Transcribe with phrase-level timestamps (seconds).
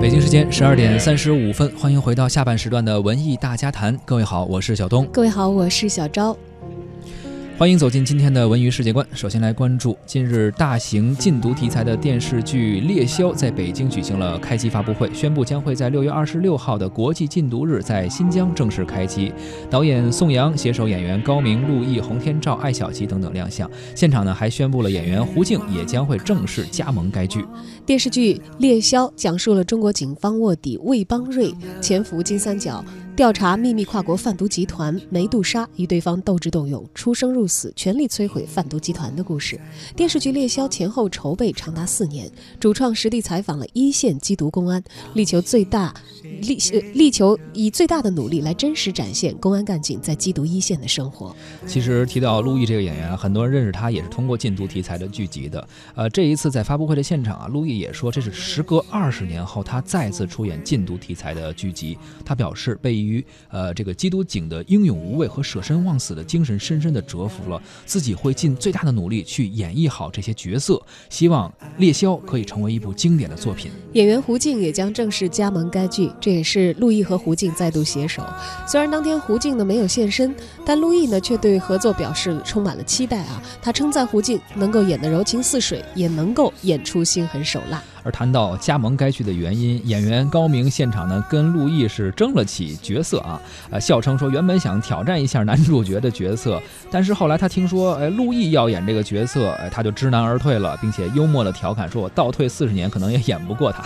[0.00, 3.98] 北京时间十二点三十五分，欢迎回到下半时段的文艺大家谈。
[4.04, 5.06] 各位好，我是小东。
[5.12, 6.36] 各位好，我是小昭。
[7.56, 9.06] 欢迎走进今天的文娱世界观。
[9.14, 19.32] 首先来关注，近日大型禁毒题材的电视剧《猎枭》在北京举行了开机发布会，宣布将会在六月二十六号的国际禁毒日在新疆正式开机。
[19.70, 23.70] 导演宋阳携手演员高明、陆毅、洪天照、艾小琪等等亮相。
[23.94, 27.44] 现场呢还宣布了演员胡静也将会正式加盟该剧。
[27.86, 32.84] 电视剧《猎枭》讲述了中国警方卧底魏邦瑞潜伏金三角。
[33.16, 39.58] 调查秘密跨国贩毒集团梅杜莎与对方斗智斗勇、出生入死，全力摧毁贩毒集团的故事。
[39.94, 42.28] 电视剧《猎枭》前后筹备长达四年，
[42.58, 44.82] 主创实地采访了一线缉毒公安，
[45.14, 45.94] 力求最大
[46.40, 46.56] 力
[46.92, 51.36] 力求以最大的努力来真实展现公安干警在缉毒一线的生活。
[51.68, 55.68] 其实提到陆毅这个演员，很多人认识他也是通过禁毒题材的剧集的。
[55.94, 61.96] 呃，这一次在发布会的现场啊，陆毅也说这是时隔二十年后他再次出演禁毒题材的剧集。
[62.24, 63.03] 他表示被。
[63.04, 73.70] 于呃这个缉毒警的英勇无畏和舍身忘死的精神深深的折服了，自己会尽最大的努力去演绎好这些角色，希望《猎枭》可以成为一部经典的作品。
[73.92, 78.24] 演员胡静也将正式加盟该剧，这也是陆毅和胡静再度携手。
[78.66, 83.42] 虽然当天胡静呢没有现身，但陆毅呢却对合作表示充满了期待啊！
[83.62, 87.82] 他称赞胡静能够演得柔情似水，也能够演出心狠手辣。
[88.04, 103.82] 而谈到加盟该剧的原因，演员高明现场呢跟陆毅是争了起角色啊，呃笑称说原本想挑战一下男主角的角色，但是后来他听说哎陆毅要演这个角色，哎他就知难而退了，并且幽默的调侃说：“我倒退四十年可能也演不过他。”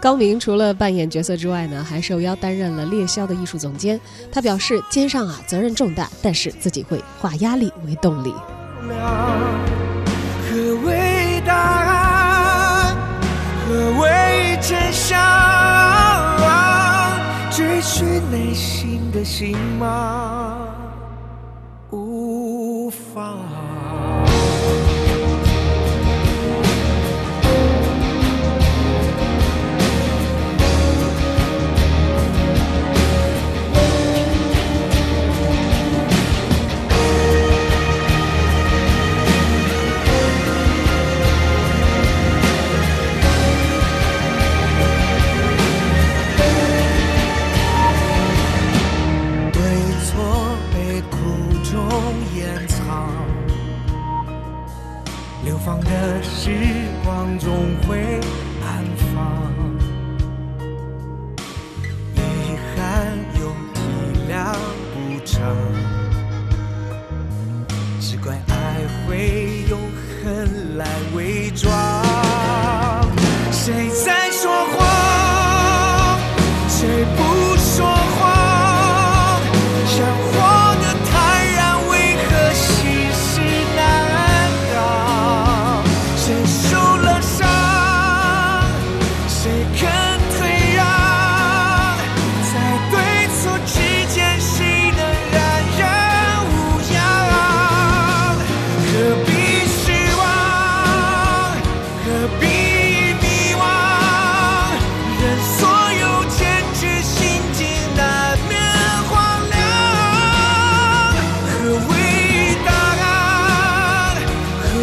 [0.00, 4.00] 高明除了扮演角色之外呢，还受邀担任了猎枭的艺术总监。
[4.32, 8.34] 他表示肩上啊责任重大，但是自己会化压力为动力。
[13.70, 15.16] 何为真相？
[17.52, 20.74] 追寻内心的心吗？
[21.90, 23.38] 无妨。
[55.50, 56.52] 流放的时
[57.04, 57.50] 光总
[57.82, 58.20] 会
[58.62, 59.42] 安放。
[62.14, 62.18] 遗
[62.76, 63.80] 憾又体
[64.30, 64.54] 谅
[64.94, 65.42] 不成，
[68.00, 68.54] 只怪爱
[69.08, 69.76] 会用
[70.22, 71.68] 恨来伪装。
[73.50, 74.79] 谁在说谎？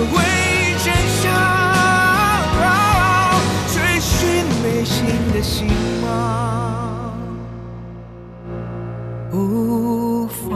[0.00, 1.22] 为真相
[3.68, 5.68] 追寻内心的星
[6.02, 7.12] 芒
[9.32, 10.50] 无妨